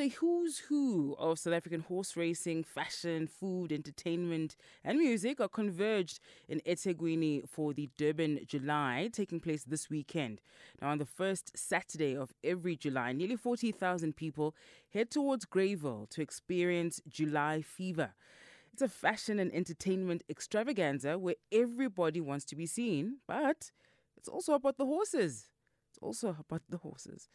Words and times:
the 0.00 0.08
who's 0.08 0.58
who 0.60 1.14
of 1.18 1.38
South 1.38 1.52
African 1.52 1.82
horse 1.82 2.16
racing, 2.16 2.64
fashion, 2.64 3.26
food, 3.26 3.70
entertainment, 3.70 4.56
and 4.82 4.98
music 4.98 5.42
are 5.42 5.48
converged 5.48 6.20
in 6.48 6.60
eThekwini 6.60 7.46
for 7.46 7.74
the 7.74 7.90
Durban 7.98 8.40
July, 8.46 9.10
taking 9.12 9.40
place 9.40 9.62
this 9.62 9.90
weekend. 9.90 10.40
Now, 10.80 10.88
on 10.88 10.96
the 10.96 11.04
first 11.04 11.52
Saturday 11.54 12.16
of 12.16 12.32
every 12.42 12.76
July, 12.76 13.12
nearly 13.12 13.36
40,000 13.36 14.16
people 14.16 14.54
head 14.94 15.10
towards 15.10 15.44
Greyville 15.44 16.08
to 16.08 16.22
experience 16.22 17.02
July 17.06 17.60
fever. 17.60 18.14
It's 18.72 18.80
a 18.80 18.88
fashion 18.88 19.38
and 19.38 19.52
entertainment 19.52 20.24
extravaganza 20.30 21.18
where 21.18 21.36
everybody 21.52 22.22
wants 22.22 22.46
to 22.46 22.56
be 22.56 22.64
seen, 22.64 23.18
but 23.28 23.70
it's 24.16 24.28
also 24.28 24.54
about 24.54 24.78
the 24.78 24.86
horses. 24.86 25.48
It's 25.90 25.98
also 26.00 26.36
about 26.40 26.62
the 26.70 26.78
horses 26.78 27.28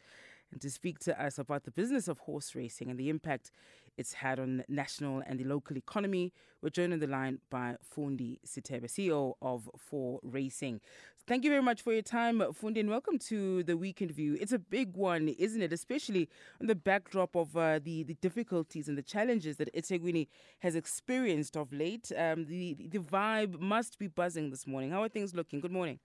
and 0.52 0.60
to 0.60 0.70
speak 0.70 0.98
to 1.00 1.22
us 1.22 1.38
about 1.38 1.64
the 1.64 1.70
business 1.70 2.08
of 2.08 2.18
horse 2.20 2.54
racing 2.54 2.90
and 2.90 2.98
the 2.98 3.08
impact 3.08 3.50
it's 3.96 4.12
had 4.12 4.38
on 4.38 4.62
national 4.68 5.22
and 5.26 5.40
the 5.40 5.44
local 5.44 5.76
economy. 5.76 6.32
We're 6.60 6.70
joined 6.70 6.92
on 6.92 6.98
the 6.98 7.06
line 7.06 7.38
by 7.50 7.76
Fundi 7.82 8.38
Sithebe, 8.46 8.84
CEO 8.84 9.34
of 9.40 9.70
4Racing. 9.90 10.80
Thank 11.26 11.44
you 11.44 11.50
very 11.50 11.62
much 11.62 11.82
for 11.82 11.92
your 11.92 12.02
time, 12.02 12.38
Fundi, 12.38 12.78
and 12.78 12.88
welcome 12.88 13.18
to 13.20 13.64
the 13.64 13.76
Weekend 13.76 14.12
View. 14.12 14.36
It's 14.40 14.52
a 14.52 14.58
big 14.58 14.96
one, 14.96 15.28
isn't 15.28 15.60
it? 15.60 15.72
Especially 15.72 16.28
on 16.60 16.68
the 16.68 16.74
backdrop 16.74 17.34
of 17.34 17.56
uh, 17.56 17.80
the, 17.82 18.04
the 18.04 18.14
difficulties 18.20 18.86
and 18.86 18.96
the 18.96 19.02
challenges 19.02 19.56
that 19.56 19.74
eThekwini 19.74 20.28
has 20.60 20.76
experienced 20.76 21.56
of 21.56 21.72
late. 21.72 22.12
Um, 22.16 22.44
the, 22.44 22.74
the 22.74 22.98
vibe 22.98 23.58
must 23.58 23.98
be 23.98 24.06
buzzing 24.06 24.50
this 24.50 24.66
morning. 24.66 24.90
How 24.90 25.02
are 25.02 25.08
things 25.08 25.34
looking? 25.34 25.60
Good 25.60 25.72
morning. 25.72 25.98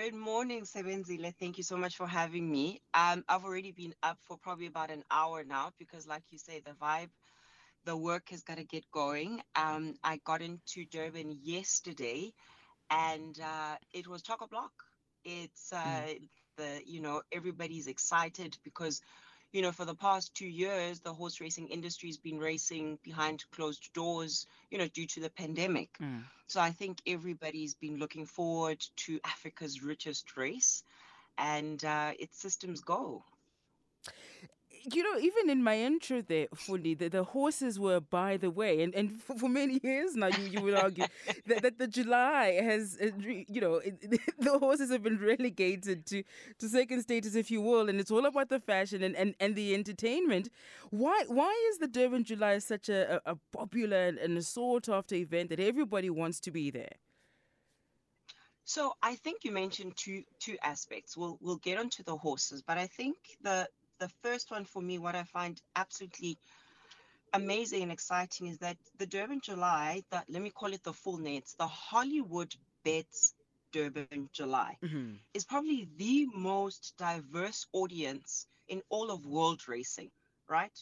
Good 0.00 0.14
morning, 0.14 0.62
Sebenzile. 0.62 1.34
Thank 1.38 1.58
you 1.58 1.62
so 1.62 1.76
much 1.76 1.94
for 1.94 2.06
having 2.06 2.50
me. 2.50 2.80
Um, 2.94 3.22
I've 3.28 3.44
already 3.44 3.70
been 3.70 3.94
up 4.02 4.16
for 4.22 4.38
probably 4.38 4.64
about 4.64 4.90
an 4.90 5.04
hour 5.10 5.44
now 5.44 5.72
because, 5.78 6.06
like 6.06 6.22
you 6.30 6.38
say, 6.38 6.62
the 6.64 6.70
vibe, 6.70 7.10
the 7.84 7.94
work 7.94 8.30
has 8.30 8.42
got 8.42 8.56
to 8.56 8.64
get 8.64 8.90
going. 8.90 9.42
Um, 9.56 9.96
I 10.02 10.18
got 10.24 10.40
into 10.40 10.86
Durban 10.86 11.36
yesterday, 11.42 12.32
and 12.88 13.38
uh, 13.40 13.76
it 13.92 14.08
was 14.08 14.22
chock 14.22 14.40
a 14.40 14.48
block. 14.48 14.72
It's 15.22 15.70
uh, 15.70 15.76
mm. 15.76 16.28
the 16.56 16.80
you 16.86 17.02
know 17.02 17.20
everybody's 17.30 17.86
excited 17.86 18.56
because 18.64 19.02
you 19.52 19.62
know, 19.62 19.72
for 19.72 19.84
the 19.84 19.94
past 19.94 20.34
two 20.34 20.46
years, 20.46 21.00
the 21.00 21.12
horse 21.12 21.40
racing 21.40 21.68
industry 21.68 22.08
has 22.08 22.18
been 22.18 22.38
racing 22.38 22.98
behind 23.02 23.44
closed 23.50 23.92
doors, 23.92 24.46
you 24.70 24.78
know, 24.78 24.88
due 24.88 25.06
to 25.06 25.20
the 25.20 25.30
pandemic. 25.30 25.90
Mm. 26.00 26.22
So 26.46 26.60
I 26.60 26.70
think 26.70 27.00
everybody's 27.06 27.74
been 27.74 27.98
looking 27.98 28.26
forward 28.26 28.84
to 28.96 29.20
Africa's 29.24 29.82
richest 29.82 30.36
race, 30.36 30.82
and 31.38 31.84
uh, 31.84 32.12
its 32.18 32.40
systems 32.40 32.80
go 32.80 33.24
you 34.84 35.02
know, 35.02 35.18
even 35.20 35.50
in 35.50 35.62
my 35.62 35.78
intro 35.78 36.22
there, 36.22 36.46
Fundi, 36.54 36.98
the, 36.98 37.08
the 37.08 37.24
horses 37.24 37.78
were 37.78 38.00
by 38.00 38.36
the 38.36 38.50
way, 38.50 38.82
and, 38.82 38.94
and 38.94 39.20
for, 39.22 39.36
for 39.36 39.48
many 39.48 39.80
years 39.82 40.14
now, 40.16 40.28
you, 40.28 40.44
you 40.44 40.60
would 40.62 40.74
argue 40.74 41.04
that, 41.46 41.62
that 41.62 41.78
the 41.78 41.86
July 41.86 42.58
has, 42.62 42.96
uh, 43.02 43.10
you 43.16 43.60
know, 43.60 43.80
the 44.38 44.58
horses 44.58 44.90
have 44.90 45.02
been 45.02 45.18
relegated 45.18 46.06
to, 46.06 46.22
to 46.58 46.68
second 46.68 47.02
status, 47.02 47.34
if 47.34 47.50
you 47.50 47.60
will, 47.60 47.88
and 47.88 48.00
it's 48.00 48.10
all 48.10 48.26
about 48.26 48.48
the 48.48 48.60
fashion 48.60 49.02
and, 49.02 49.16
and, 49.16 49.34
and 49.40 49.54
the 49.54 49.74
entertainment. 49.74 50.48
Why 50.90 51.24
why 51.28 51.54
is 51.70 51.78
the 51.78 51.88
Durban 51.88 52.24
July 52.24 52.58
such 52.58 52.88
a, 52.88 53.20
a 53.26 53.36
popular 53.52 54.08
and 54.08 54.38
a 54.38 54.42
sought 54.42 54.88
after 54.88 55.14
event 55.14 55.50
that 55.50 55.60
everybody 55.60 56.10
wants 56.10 56.40
to 56.40 56.50
be 56.50 56.70
there? 56.70 56.96
So 58.64 58.94
I 59.02 59.16
think 59.16 59.42
you 59.42 59.50
mentioned 59.50 59.96
two 59.96 60.22
two 60.38 60.56
aspects. 60.62 61.16
We'll 61.16 61.38
we'll 61.40 61.56
get 61.56 61.78
onto 61.78 62.02
the 62.04 62.16
horses, 62.16 62.62
but 62.62 62.78
I 62.78 62.86
think 62.86 63.16
the 63.42 63.68
the 64.00 64.08
first 64.22 64.50
one 64.50 64.64
for 64.64 64.82
me, 64.82 64.98
what 64.98 65.14
I 65.14 65.22
find 65.24 65.60
absolutely 65.76 66.38
amazing 67.32 67.82
and 67.82 67.92
exciting 67.92 68.48
is 68.48 68.58
that 68.58 68.76
the 68.98 69.06
Durban 69.06 69.40
July, 69.40 70.02
that 70.10 70.24
let 70.28 70.42
me 70.42 70.50
call 70.50 70.72
it 70.72 70.82
the 70.82 70.92
full 70.92 71.18
nets, 71.18 71.54
the 71.54 71.66
Hollywood 71.66 72.54
Bets 72.84 73.34
Durban 73.72 74.28
July 74.32 74.76
mm-hmm. 74.82 75.14
is 75.34 75.44
probably 75.44 75.88
the 75.96 76.26
most 76.34 76.94
diverse 76.98 77.66
audience 77.72 78.46
in 78.68 78.82
all 78.88 79.10
of 79.10 79.26
world 79.26 79.68
racing, 79.68 80.10
right? 80.48 80.76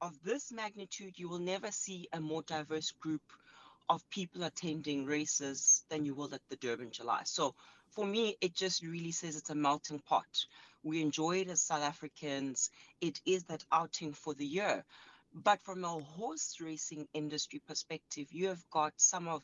Of 0.00 0.12
this 0.22 0.52
magnitude, 0.52 1.18
you 1.18 1.28
will 1.28 1.40
never 1.40 1.70
see 1.72 2.08
a 2.12 2.20
more 2.20 2.42
diverse 2.42 2.92
group 2.92 3.22
of 3.88 4.08
people 4.10 4.44
attending 4.44 5.06
races 5.06 5.84
than 5.90 6.04
you 6.04 6.14
will 6.14 6.32
at 6.34 6.40
the 6.50 6.56
Durban 6.56 6.90
July. 6.90 7.22
So 7.24 7.54
for 7.94 8.06
me, 8.06 8.36
it 8.40 8.54
just 8.54 8.82
really 8.82 9.12
says 9.12 9.36
it's 9.36 9.50
a 9.50 9.54
melting 9.54 10.00
pot. 10.00 10.46
We 10.82 11.00
enjoy 11.00 11.38
it 11.38 11.48
as 11.48 11.62
South 11.62 11.82
Africans. 11.82 12.70
It 13.00 13.20
is 13.24 13.44
that 13.44 13.64
outing 13.72 14.12
for 14.12 14.34
the 14.34 14.46
year. 14.46 14.84
But 15.32 15.60
from 15.62 15.84
a 15.84 15.88
horse 15.88 16.56
racing 16.60 17.08
industry 17.14 17.60
perspective, 17.66 18.28
you 18.32 18.48
have 18.48 18.64
got 18.70 18.92
some 18.96 19.28
of 19.28 19.42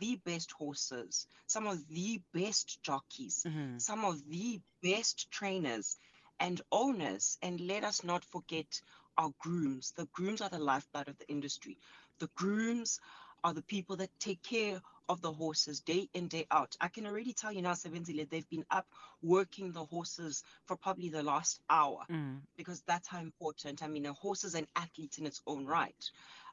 the 0.00 0.16
best 0.24 0.52
horses, 0.52 1.26
some 1.46 1.66
of 1.66 1.86
the 1.88 2.20
best 2.34 2.82
jockeys, 2.82 3.44
mm-hmm. 3.46 3.78
some 3.78 4.04
of 4.04 4.22
the 4.28 4.60
best 4.82 5.30
trainers 5.30 5.96
and 6.40 6.60
owners. 6.70 7.38
And 7.42 7.60
let 7.60 7.84
us 7.84 8.04
not 8.04 8.24
forget 8.24 8.80
our 9.16 9.32
grooms. 9.38 9.92
The 9.96 10.06
grooms 10.12 10.40
are 10.40 10.50
the 10.50 10.58
lifeblood 10.58 11.08
of 11.08 11.18
the 11.18 11.28
industry. 11.28 11.78
The 12.18 12.30
grooms 12.34 13.00
are 13.44 13.54
the 13.54 13.62
people 13.62 13.96
that 13.96 14.10
take 14.18 14.42
care 14.42 14.80
of 15.12 15.20
the 15.20 15.30
horses 15.30 15.80
day 15.80 16.08
in, 16.14 16.28
day 16.28 16.46
out. 16.50 16.74
I 16.80 16.88
can 16.88 17.06
already 17.06 17.34
tell 17.34 17.52
you 17.52 17.60
now, 17.60 17.72
Sebenzile, 17.72 18.28
they've 18.28 18.48
been 18.48 18.64
up 18.70 18.86
working 19.22 19.70
the 19.72 19.84
horses 19.84 20.42
for 20.64 20.74
probably 20.74 21.10
the 21.10 21.22
last 21.22 21.60
hour 21.68 22.00
mm. 22.10 22.38
because 22.56 22.80
that's 22.86 23.06
how 23.06 23.20
important. 23.20 23.82
I 23.82 23.88
mean, 23.88 24.06
a 24.06 24.14
horse 24.14 24.42
is 24.44 24.54
an 24.54 24.66
athlete 24.74 25.18
in 25.18 25.26
its 25.26 25.42
own 25.46 25.66
right. 25.66 26.10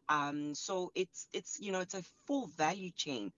Um, 0.09 0.55
so 0.55 0.91
it's 0.93 1.27
it's 1.33 1.59
you 1.59 1.71
know 1.71 1.79
it's 1.79 1.93
a 1.93 2.03
full 2.25 2.47
value 2.57 2.91
chain 2.91 3.31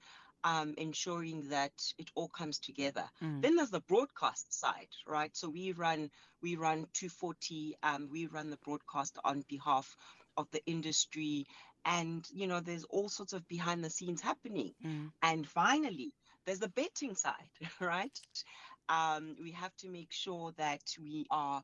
um, 0.43 0.73
ensuring 0.77 1.49
that 1.49 1.73
it 1.99 2.09
all 2.15 2.29
comes 2.29 2.57
together. 2.57 3.03
Mm. 3.21 3.41
Then 3.43 3.55
there's 3.57 3.69
the 3.69 3.81
broadcast 3.81 4.57
side, 4.57 4.87
right? 5.05 5.35
So 5.35 5.49
we 5.49 5.73
run 5.73 6.09
we 6.41 6.55
run 6.55 6.87
240. 6.93 7.77
Um, 7.83 8.09
we 8.11 8.25
run 8.25 8.49
the 8.49 8.57
broadcast 8.57 9.19
on 9.23 9.45
behalf 9.47 9.95
of 10.37 10.49
the 10.51 10.65
industry, 10.65 11.45
and 11.85 12.25
you 12.33 12.47
know 12.47 12.59
there's 12.59 12.83
all 12.85 13.09
sorts 13.09 13.33
of 13.33 13.47
behind 13.47 13.83
the 13.83 13.89
scenes 13.89 14.21
happening. 14.21 14.73
Mm. 14.85 15.11
And 15.21 15.47
finally, 15.47 16.13
there's 16.45 16.59
the 16.59 16.69
betting 16.69 17.15
side, 17.15 17.49
right? 17.79 18.19
Um, 18.89 19.35
we 19.41 19.51
have 19.51 19.75
to 19.77 19.89
make 19.89 20.11
sure 20.11 20.53
that 20.57 20.81
we 20.99 21.25
are 21.31 21.63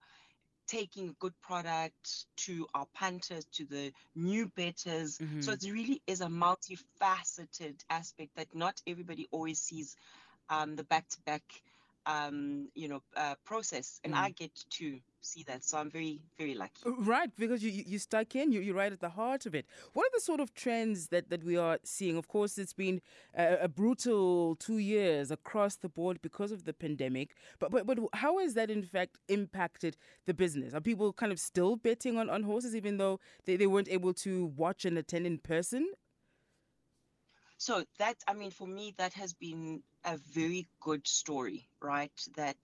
taking 0.67 1.15
good 1.19 1.33
product 1.41 2.25
to 2.35 2.67
our 2.73 2.85
punters, 2.93 3.45
to 3.53 3.65
the 3.65 3.91
new 4.15 4.51
bettors. 4.55 5.17
Mm-hmm. 5.17 5.41
So 5.41 5.53
it 5.53 5.63
really 5.63 6.01
is 6.07 6.21
a 6.21 6.27
multifaceted 6.27 7.79
aspect 7.89 8.31
that 8.35 8.53
not 8.53 8.81
everybody 8.85 9.27
always 9.31 9.59
sees 9.59 9.95
um, 10.49 10.75
the 10.75 10.83
back 10.83 11.07
to 11.09 11.21
back 11.25 11.43
um, 12.07 12.69
you 12.73 12.87
know, 12.87 13.03
uh, 13.15 13.35
process, 13.45 13.99
and 14.03 14.13
mm. 14.13 14.17
I 14.17 14.29
get 14.31 14.51
to 14.71 14.99
see 15.19 15.43
that. 15.43 15.63
So 15.63 15.77
I'm 15.77 15.91
very, 15.91 16.21
very 16.37 16.55
lucky. 16.55 16.81
Right, 16.85 17.29
because 17.35 17.61
you 17.61 17.83
you 17.85 17.99
stuck 17.99 18.35
in, 18.35 18.51
you 18.51 18.61
you're 18.61 18.75
right 18.75 18.91
at 18.91 19.01
the 19.01 19.09
heart 19.09 19.45
of 19.45 19.53
it. 19.53 19.65
What 19.93 20.05
are 20.05 20.11
the 20.13 20.21
sort 20.21 20.39
of 20.39 20.53
trends 20.53 21.09
that 21.09 21.29
that 21.29 21.43
we 21.43 21.57
are 21.57 21.79
seeing? 21.83 22.15
Of 22.15 22.29
course, 22.29 22.57
it's 22.57 22.73
been 22.73 23.01
a, 23.35 23.57
a 23.63 23.67
brutal 23.67 24.55
two 24.55 24.77
years 24.77 25.29
across 25.31 25.75
the 25.75 25.89
board 25.89 26.21
because 26.21 26.51
of 26.51 26.63
the 26.63 26.73
pandemic. 26.73 27.35
But 27.59 27.71
but 27.71 27.85
but 27.85 27.99
how 28.13 28.39
has 28.39 28.53
that 28.53 28.71
in 28.71 28.83
fact 28.83 29.17
impacted 29.27 29.97
the 30.25 30.33
business? 30.33 30.73
Are 30.73 30.81
people 30.81 31.11
kind 31.11 31.33
of 31.33 31.39
still 31.39 31.75
betting 31.75 32.17
on 32.17 32.29
on 32.29 32.43
horses 32.43 32.73
even 32.75 32.97
though 32.97 33.19
they, 33.45 33.57
they 33.57 33.67
weren't 33.67 33.89
able 33.89 34.13
to 34.13 34.45
watch 34.55 34.85
and 34.85 34.97
attend 34.97 35.27
in 35.27 35.39
person? 35.39 35.91
So 37.57 37.83
that, 37.97 38.17
I 38.27 38.33
mean, 38.33 38.51
for 38.51 38.67
me, 38.67 38.93
that 38.97 39.13
has 39.13 39.33
been 39.33 39.81
a 40.07 40.17
very 40.33 40.65
good 40.79 41.05
story, 41.05 41.67
right? 41.81 42.11
That 42.35 42.57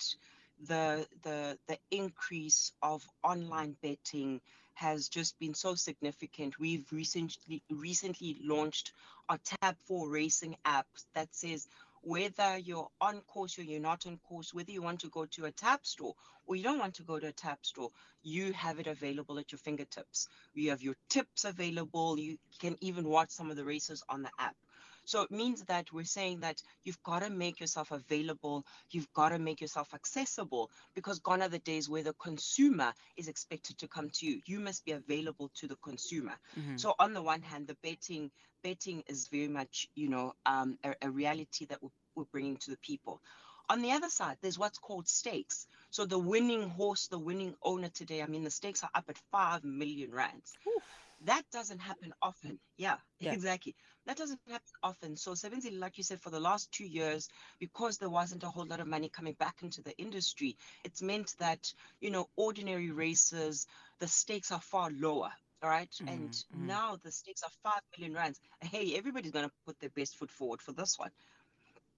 the 0.68 1.06
the 1.24 1.58
the 1.68 1.78
increase 1.92 2.72
of 2.82 3.06
online 3.24 3.76
betting 3.84 4.42
has 4.76 5.10
just 5.10 5.38
been 5.40 5.54
so 5.54 5.76
significant. 5.76 6.58
We've 6.58 6.92
recently 6.92 7.62
recently 7.70 8.40
launched 8.42 8.94
our 9.30 9.38
Tab 9.38 9.76
4 9.88 10.10
racing 10.10 10.56
app 10.66 10.88
that 11.14 11.36
says 11.36 11.68
whether 12.02 12.58
you're 12.58 12.90
on 13.00 13.22
course 13.22 13.58
or 13.60 13.64
you're 13.64 13.80
not 13.80 14.06
on 14.06 14.18
course, 14.28 14.54
whether 14.54 14.72
you 14.72 14.82
want 14.82 15.00
to 15.02 15.10
go 15.10 15.26
to 15.26 15.46
a 15.46 15.52
tab 15.52 15.86
store 15.86 16.14
or 16.46 16.56
you 16.56 16.64
don't 16.64 16.80
want 16.80 16.96
to 16.96 17.04
go 17.04 17.18
to 17.18 17.28
a 17.28 17.32
tab 17.32 17.58
store, 17.62 17.92
you 18.24 18.52
have 18.52 18.80
it 18.80 18.88
available 18.88 19.40
at 19.40 19.52
your 19.54 19.60
fingertips. 19.60 20.28
You 20.54 20.72
have 20.72 20.82
your 20.82 20.96
tips 21.10 21.46
available. 21.46 22.20
You 22.20 22.38
can 22.60 22.76
even 22.82 23.08
watch 23.08 23.30
some 23.30 23.50
of 23.50 23.56
the 23.56 23.64
races 23.64 24.04
on 24.10 24.22
the 24.22 24.32
app. 24.38 24.56
So 25.06 25.22
it 25.22 25.32
means 25.32 25.64
that 25.64 25.92
we're 25.92 26.04
saying 26.04 26.42
that 26.42 26.62
you've 26.84 27.02
got 27.04 27.24
to 27.24 27.30
make 27.30 27.60
yourself 27.60 27.92
available, 27.92 28.66
you've 28.92 29.12
got 29.14 29.30
to 29.30 29.40
make 29.40 29.62
yourself 29.62 29.94
accessible 29.94 30.72
because 30.96 31.20
gone 31.20 31.42
are 31.42 31.50
the 31.50 31.60
days 31.60 31.90
where 31.90 32.04
the 32.04 32.14
consumer 32.14 32.94
is 33.18 33.28
expected 33.28 33.78
to 33.80 33.88
come 33.88 34.10
to 34.12 34.26
you. 34.26 34.42
You 34.46 34.60
must 34.60 34.86
be 34.86 34.92
available 34.94 35.52
to 35.56 35.68
the 35.68 35.78
consumer. 35.78 36.36
Mm-hmm. 36.60 36.78
So 36.78 36.94
on 37.00 37.14
the 37.14 37.22
one 37.22 37.42
hand, 37.42 37.68
the 37.68 37.78
betting 37.84 38.32
betting 38.64 39.04
is 39.08 39.28
very 39.28 39.50
much, 39.50 39.88
you 39.94 40.10
know, 40.10 40.34
um, 40.46 40.78
a, 40.84 40.96
a 41.02 41.12
reality 41.12 41.66
that 41.66 41.84
we're, 41.84 41.90
we're 42.16 42.24
bringing 42.32 42.58
to 42.58 42.72
the 42.72 42.78
people. 42.78 43.22
On 43.70 43.82
the 43.82 43.92
other 43.92 44.10
side, 44.10 44.38
there's 44.42 44.60
what's 44.60 44.78
called 44.78 45.08
stakes. 45.08 45.68
So 45.90 46.06
the 46.06 46.20
winning 46.20 46.70
horse, 46.70 47.08
the 47.08 47.20
winning 47.20 47.56
owner 47.64 47.90
today, 47.90 48.22
I 48.22 48.28
mean, 48.28 48.44
the 48.44 48.52
stakes 48.52 48.84
are 48.84 48.90
up 48.94 49.06
at 49.10 49.18
5 49.32 49.64
million 49.64 50.12
rands. 50.12 50.54
Oof. 50.68 50.84
That 51.24 51.44
doesn't 51.52 51.80
happen 51.80 52.14
often. 52.22 52.60
Yeah, 52.78 52.98
Yeah. 53.20 53.36
exactly. 53.36 53.76
That 54.06 54.18
doesn't 54.18 54.40
happen 54.48 54.68
often. 54.84 55.16
So 55.18 55.34
Sevenzi, 55.34 55.78
like 55.78 55.98
you 55.98 56.04
said, 56.04 56.22
for 56.22 56.30
the 56.30 56.40
last 56.40 56.72
two 56.72 56.86
years, 56.86 57.30
because 57.60 57.98
there 57.98 58.10
wasn't 58.10 58.44
a 58.44 58.50
whole 58.50 58.66
lot 58.66 58.80
of 58.80 58.88
money 58.88 59.10
coming 59.10 59.34
back 59.34 59.64
into 59.64 59.82
the 59.82 59.98
industry, 59.98 60.58
it's 60.84 61.02
meant 61.02 61.36
that, 61.40 61.74
you 62.02 62.12
know, 62.12 62.30
ordinary 62.36 62.92
races, 62.92 63.68
the 64.00 64.08
stakes 64.08 64.52
are 64.52 64.62
far 64.62 64.92
lower. 64.92 65.32
All 65.64 65.70
right. 65.70 65.94
and 66.08 66.34
Mhm, 66.34 66.44
mhm. 66.54 66.78
now 66.78 66.98
the 67.04 67.12
stakes 67.12 67.44
are 67.44 67.52
5 67.64 67.82
million 67.98 68.14
rands. 68.16 68.40
Hey, 68.62 68.96
everybody's 68.98 69.32
going 69.32 69.48
to 69.48 69.54
put 69.66 69.80
their 69.80 69.90
best 69.90 70.16
foot 70.18 70.32
forward 70.32 70.62
for 70.62 70.74
this 70.74 71.00
one. 71.00 71.12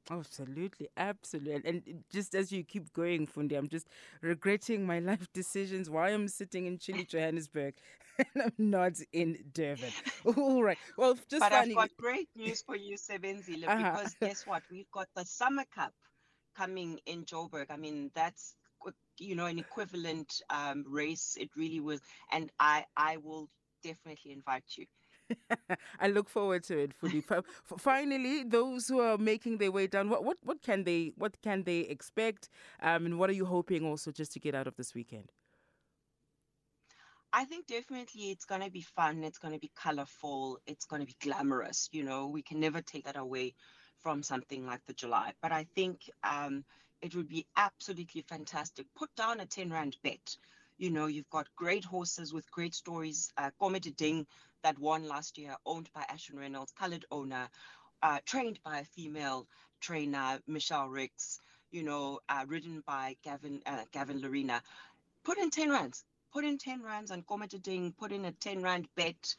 Absolutely, 0.09 0.87
absolutely. 0.97 1.53
And, 1.53 1.65
and 1.65 2.03
just 2.11 2.35
as 2.35 2.51
you 2.51 2.63
keep 2.63 2.91
going, 2.93 3.25
Fundi, 3.27 3.55
I'm 3.57 3.67
just 3.69 3.87
regretting 4.21 4.85
my 4.85 4.99
life 5.11 5.27
decisions. 5.33 5.89
Why 5.89 6.09
I'm 6.09 6.27
sitting 6.27 6.65
in 6.65 6.77
chilly, 6.77 7.03
Johannesburg, 7.05 7.73
and 8.03 8.04
I'm 8.35 8.53
not 8.57 8.93
in 9.13 9.37
Durban. 9.53 9.93
All 10.37 10.63
right. 10.63 10.79
Well, 10.97 11.17
just 11.29 11.49
but 11.49 11.53
I've 11.53 11.71
got 11.73 11.89
great 11.97 12.29
news 12.35 12.61
for 12.61 12.75
you, 12.75 12.95
Sebenzile, 12.97 13.67
Uh-huh. 13.67 13.97
because 13.97 14.15
guess 14.21 14.45
what? 14.45 14.63
We've 14.69 14.89
got 14.91 15.07
the 15.15 15.25
Summer 15.25 15.65
Cup 15.73 15.93
coming 16.55 16.99
in 17.05 17.25
Joburg. 17.25 17.67
I 17.69 17.77
mean, 17.77 18.11
that's 18.15 18.55
you 19.17 19.35
know 19.35 19.45
an 19.45 19.59
equivalent 19.59 20.41
um, 20.49 20.85
race. 20.87 21.37
It 21.39 21.49
really 21.55 21.79
was, 21.81 22.01
and 22.31 22.51
I 22.59 22.85
I 22.95 23.17
will 23.17 23.49
definitely 23.83 24.31
invite 24.33 24.65
you. 24.77 24.85
I 25.99 26.07
look 26.07 26.29
forward 26.29 26.63
to 26.65 26.77
it 26.77 26.93
fully. 26.93 27.23
Finally, 27.77 28.43
those 28.43 28.87
who 28.87 28.99
are 28.99 29.17
making 29.17 29.57
their 29.57 29.71
way 29.71 29.87
down, 29.87 30.09
what 30.09 30.23
what 30.23 30.37
what 30.43 30.61
can 30.61 30.83
they 30.83 31.13
what 31.17 31.41
can 31.41 31.63
they 31.63 31.79
expect? 31.79 32.49
Um, 32.81 33.05
and 33.05 33.19
what 33.19 33.29
are 33.29 33.33
you 33.33 33.45
hoping 33.45 33.85
also 33.85 34.11
just 34.11 34.33
to 34.33 34.39
get 34.39 34.55
out 34.55 34.67
of 34.67 34.75
this 34.75 34.93
weekend? 34.93 35.31
I 37.37 37.43
think 37.43 37.67
definitely 37.67 38.31
it's 38.31 38.45
going 38.45 38.61
to 38.61 38.71
be 38.71 38.85
fun. 38.95 39.25
It's 39.25 39.39
going 39.39 39.53
to 39.53 39.59
be 39.59 39.69
colorful. 39.75 40.57
It's 40.65 40.85
going 40.85 41.01
to 41.01 41.05
be 41.05 41.17
glamorous. 41.21 41.89
You 41.91 42.05
know, 42.05 42.27
we 42.27 42.41
can 42.41 42.61
never 42.61 42.81
take 42.81 43.03
that 43.03 43.17
away 43.17 43.55
from 43.99 44.23
something 44.23 44.65
like 44.65 44.79
the 44.85 44.93
July. 44.93 45.33
But 45.41 45.51
I 45.51 45.65
think 45.75 46.09
um, 46.23 46.63
it 47.01 47.13
would 47.13 47.27
be 47.27 47.45
absolutely 47.57 48.21
fantastic. 48.21 48.85
Put 48.95 49.13
down 49.17 49.41
a 49.41 49.45
10 49.45 49.69
Rand 49.69 49.97
bet. 50.01 50.37
You 50.77 50.91
know, 50.91 51.07
you've 51.07 51.29
got 51.29 51.53
great 51.57 51.83
horses 51.83 52.33
with 52.33 52.49
great 52.51 52.73
stories. 52.73 53.29
Uh, 53.35 53.51
Kommetdieding 53.61 54.27
that 54.63 54.79
won 54.79 55.05
last 55.05 55.37
year, 55.37 55.57
owned 55.65 55.89
by 55.93 56.05
Ashton 56.07 56.39
Reynolds, 56.39 56.71
colored 56.79 57.03
owner, 57.11 57.49
uh, 58.01 58.19
trained 58.25 58.59
by 58.63 58.79
a 58.79 58.85
female 58.85 59.45
trainer, 59.81 60.39
Michelle 60.47 60.87
Rix, 60.87 61.41
you 61.69 61.83
know, 61.83 62.21
uh, 62.29 62.45
ridden 62.47 62.81
by 62.87 63.17
Gavin, 63.25 63.61
uh, 63.65 63.83
Gavin 63.91 64.21
Lerena. 64.21 64.61
Put 65.25 65.37
in 65.37 65.49
10 65.49 65.69
rands 65.69 66.05
put 66.35 66.45
in 66.45 66.59
10 66.59 66.83
rands 66.83 67.11
on 67.11 67.23
Kommetdieding, 67.23 67.97
put 67.97 68.13
in 68.13 68.25
a 68.25 68.33
10 68.33 68.61
rand 68.63 68.89
bet 68.95 69.35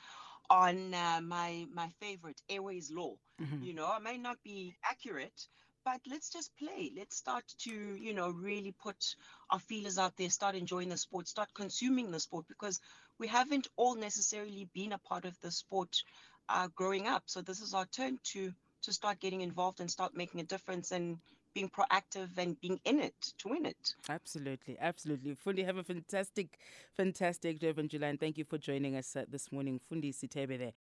on 0.51 0.95
uh, 0.95 1.21
my 1.23 1.67
my 1.73 1.89
favorite 2.01 2.43
Airways 2.49 2.91
Law. 2.93 3.17
Mhm. 3.41 3.69
You 3.69 3.75
know, 3.75 3.87
I 3.89 4.01
may 4.01 4.19
not 4.19 4.43
be 4.45 4.77
accurate, 4.85 5.49
but 5.85 6.01
let's 6.09 6.31
just 6.31 6.57
play. 6.57 6.93
Let's 6.97 7.17
start 7.17 7.45
to, 7.65 7.71
you 7.73 8.15
know, 8.15 8.31
really 8.31 8.73
put 8.73 9.17
our 9.51 9.61
feelers 9.61 9.99
out 9.99 10.17
there, 10.17 10.31
start 10.31 10.57
enjoying 10.57 10.91
the 10.91 10.99
sport, 10.99 11.29
start 11.29 11.55
consuming 11.55 12.11
the 12.13 12.21
sport 12.21 12.47
because 12.49 12.81
we 13.19 13.29
haven't 13.29 13.69
all 13.77 13.97
necessarily 13.97 14.69
been 14.75 14.93
a 14.93 14.99
part 14.99 15.27
of 15.27 15.41
the 15.41 15.53
sport 15.53 16.03
uh, 16.49 16.69
growing 16.75 17.07
up. 17.07 17.25
So 17.27 17.43
this 17.43 17.61
is 17.61 17.75
our 17.75 17.87
turn 17.87 18.19
to 18.33 18.53
to 18.83 18.93
start 18.93 19.21
getting 19.21 19.43
involved 19.43 19.81
and 19.81 19.91
start 19.91 20.15
making 20.17 20.41
a 20.41 20.45
difference 20.45 20.93
and 20.93 21.19
being 21.57 21.71
proactive 21.71 22.29
and 22.37 22.61
being 22.61 22.79
in 22.85 23.01
it 23.01 23.15
to 23.39 23.49
win 23.49 23.65
it. 23.65 23.95
Absolutely, 24.11 24.77
absolutely. 24.79 25.35
Fundi, 25.35 25.65
have 25.65 25.79
a 25.79 25.83
fantastic, 25.83 26.59
fantastic 26.95 27.59
Durban 27.59 27.89
July, 27.89 28.09
and 28.09 28.21
thank 28.21 28.37
you 28.37 28.45
for 28.45 28.59
joining 28.59 28.95
us 28.95 29.17
uh, 29.17 29.25
this 29.27 29.51
morning. 29.51 29.81
Fundi 29.91 30.13
Sithebe 30.13 30.59
there. 30.59 30.77